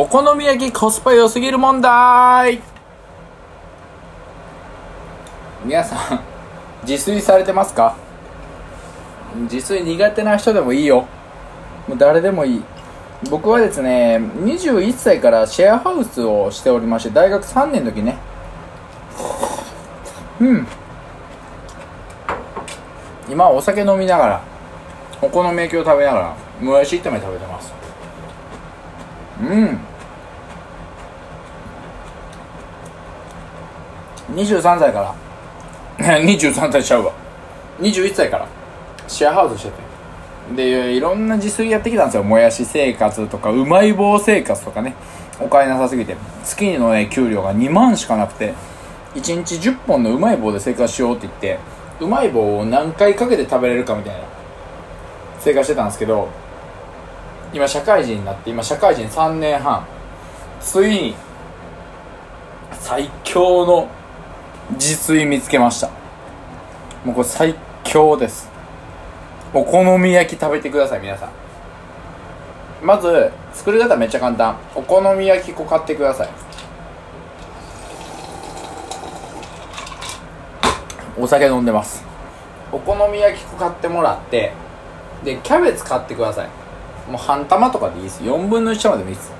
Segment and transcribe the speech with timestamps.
[0.00, 2.60] お好み焼きコスパ良すぎる問題。
[5.64, 6.20] 皆さん
[6.86, 7.96] 自炊されてますか？
[9.50, 11.04] 自炊苦手な人でもいいよ。
[11.88, 12.62] もう誰でもいい。
[13.28, 18.18] 僕はですね21歳からシェアハウスをしておりまして大学3年の時ね。
[20.40, 20.66] うん。
[23.28, 24.40] 今お酒飲みながら
[25.20, 27.76] お好み焼きを食べながらもやし炒め食べてます。
[29.40, 29.80] うん。
[34.34, 35.14] 23歳から。
[36.20, 37.12] 23歳ちゃうわ。
[37.80, 38.46] 21歳から。
[39.06, 39.88] シェアハウスしてて。
[40.56, 42.22] でいろんな自炊やってきたんですよ。
[42.22, 44.94] もやし生活とかうまい棒生活とかね。
[45.40, 46.16] お金なさすぎて。
[46.44, 48.54] 月のね給料が2万しかなくて。
[49.14, 51.58] 1日10本のうまい棒で生活しようって言って
[52.00, 54.20] うまい棒を何回かけて食べれるかみたいな
[55.40, 56.28] 生活してたんですけど
[57.52, 59.86] 今社会人になって今社会人3年半。
[60.60, 61.14] ついに
[62.72, 63.88] 最強の
[64.72, 65.88] 自炊見つけました。
[67.04, 68.50] もうこれ最強です。
[69.54, 71.30] お好み焼き食べてください皆さん。
[72.82, 74.56] まず作り方めっちゃ簡単。
[74.74, 76.28] お好み焼き粉買ってください。
[81.16, 82.04] お酒飲んでます。
[82.70, 84.52] お好み焼き粉買ってもらって
[85.24, 86.48] でキャベツ買ってください。
[87.08, 88.22] もう半玉とかでいいです。
[88.22, 89.32] 4分の1までもいいです。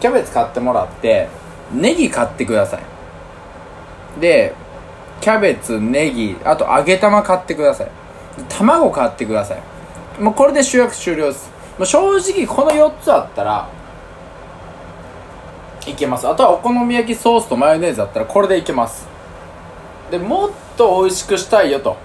[0.00, 1.28] キャベツ買ってもらって
[1.72, 4.20] ネギ買ってください。
[4.20, 4.54] で
[5.20, 7.90] キャベツネギあと揚げ玉買ってください。
[8.48, 9.62] 卵買ってください。
[10.20, 11.50] もうこれで主役終了です。
[11.78, 13.68] もう正直この4つあったら
[15.86, 16.26] いけます。
[16.26, 19.06] あとはお好み焼きソースとマヨネーズだったらこれでいけます。
[20.10, 21.96] でもっと美味しくしたいよと。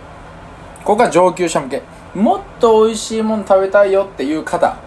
[0.83, 1.81] ここが上級者向け。
[2.13, 4.77] もっと美味しいもの食べたいよっていう方。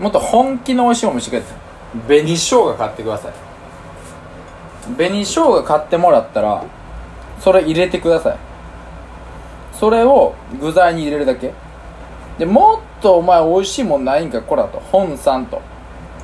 [0.00, 1.58] もっと本気の美味しいものしてください
[2.06, 3.32] 紅生姜買ってください。
[4.96, 6.64] 紅生姜買ってもらったら
[7.40, 8.36] それ入れてください。
[9.78, 11.52] それを具材に入れるだけ。
[12.38, 14.80] でもっとお前美味しいもんないんかこらと。
[14.80, 15.62] 本さんと。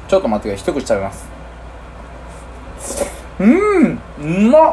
[0.09, 0.75] ちょっと待ってください。
[0.75, 1.29] 一口食べます。
[3.39, 4.73] うんうまっ。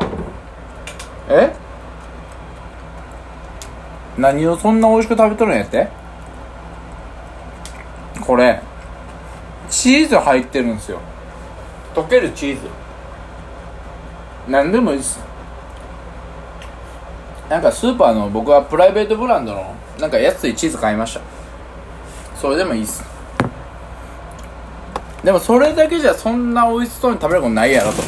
[1.30, 1.53] え？
[4.18, 5.88] 何をそんな美味しく食べとるんやって？
[8.19, 8.62] これ。
[9.69, 11.00] チーズ入ってるんですよ。
[11.94, 12.67] 溶けるチーズ。
[14.47, 15.19] 何でもいいです。
[17.50, 21.22] なんかスーパーの僕はプライベートブランドのなんか安いチーズ買いました。
[22.35, 23.03] それでもいいっす。
[25.23, 28.01] でもそれだけじゃそんな美味しそうに食べることないやろと。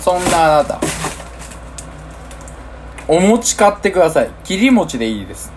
[0.00, 0.78] そんなあなた。
[3.06, 4.30] お餅買ってください。
[4.44, 5.52] 切り餅でいいです。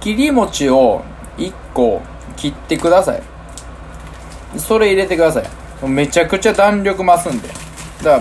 [0.00, 1.02] 切り餅を
[1.36, 2.00] 1個
[2.38, 3.22] 切ってください。
[4.56, 5.88] それ入れてください。
[5.88, 7.48] めちゃくちゃ弾力増すんで。
[8.02, 8.18] だ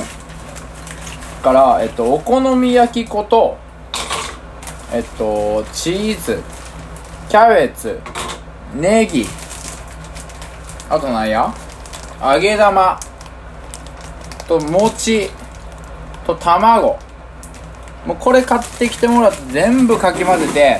[1.41, 3.57] から、えっと、お好み焼き粉と
[4.91, 6.41] えっとチーズ
[7.29, 7.99] キャベツ
[8.75, 9.25] ネギ
[10.89, 11.53] あとなんや？
[12.21, 12.99] 揚げ玉
[14.47, 15.29] と餅
[16.25, 16.97] と卵。
[18.05, 20.79] もうこれ買ってきてもらって全部かき混ぜて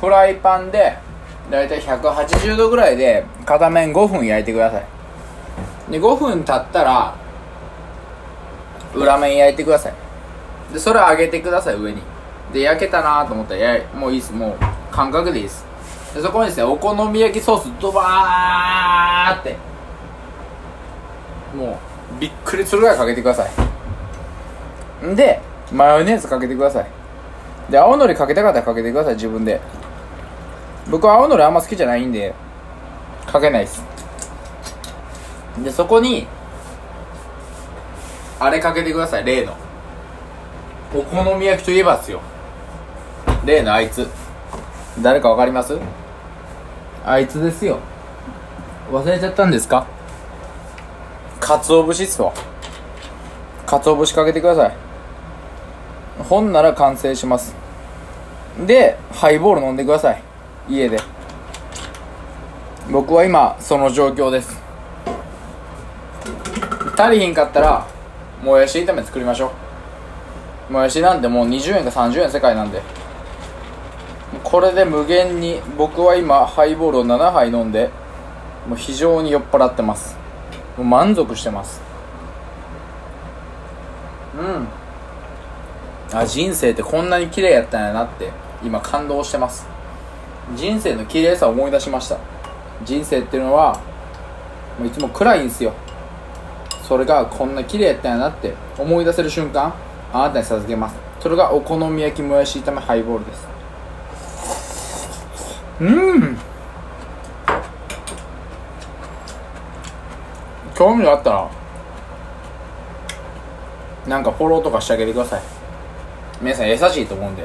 [0.00, 0.98] フライパンで
[1.50, 4.86] だいたい180度ぐらいで片面5分焼いてください。
[5.90, 7.14] で5分経ったら
[8.94, 9.94] 裏面焼いてください。
[10.72, 12.02] でそれ揚げてください上に。
[12.52, 14.32] で焼けたなと思ったらもういいです。
[14.32, 15.64] もう感覚でいいです。
[16.14, 19.56] でそこにですねお好み焼きソースドバーって
[21.56, 21.78] も
[22.16, 23.46] うびっくりするぐらいかけてくださ
[25.02, 25.06] い。
[25.06, 25.40] んで
[25.72, 26.86] マヨネーズかけてください。
[27.70, 29.60] で青のりかけたかったらかけてください自分で。
[30.90, 32.34] 僕は青のりあんま好きじゃないんで
[33.26, 33.82] かけないです。
[35.62, 36.26] でそこに
[38.40, 39.56] あれかけてください例の。
[40.94, 42.20] お好み焼きといえばっすよ。
[43.44, 44.08] 例のあいつ。
[45.02, 45.78] 誰かわかります？
[47.04, 47.78] あいつですよ。
[48.90, 49.86] 忘れちゃったんですか？
[51.40, 52.32] 鰹節っすわ。
[53.66, 54.76] 鰹節かけてください。
[56.24, 57.54] ほんなら完成します。
[58.66, 60.22] でハイボール飲んでください
[60.68, 60.98] 家で。
[62.90, 64.60] 僕は今その状況です。
[66.96, 67.86] 足りひんかったら
[68.42, 69.52] もやし炒め作りましょ
[70.68, 70.72] う。
[70.72, 72.82] もやしなんてもう20円か30円世界なんで。
[74.44, 77.90] これで無限に僕は今ハイボールを7杯飲んで
[78.68, 80.16] もう非常に酔っ払ってます。
[80.76, 81.80] もう満足してます。
[84.38, 84.68] うん。
[86.12, 88.30] あ人生ってこんなに綺麗やったんやなって
[88.62, 89.77] 今感動してます。
[90.56, 92.18] 人生の綺麗さを思い出しました。
[92.84, 93.80] 人生っていうのは
[94.84, 95.72] いつも暗いんですよ。
[96.82, 99.74] それがこんな綺麗やったんやなって思い出せる瞬間
[100.12, 100.96] あなたに授けます。
[101.20, 103.48] それがお好み焼きもやし炒めハイボールです。
[105.80, 105.84] う
[106.18, 106.38] ん。
[110.74, 111.50] 興味があったら
[114.06, 115.42] なんかフォローとかしてあげてください。
[116.40, 117.44] 皆さん優しいと思うんで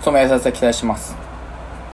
[0.00, 1.14] その優しさ期待します。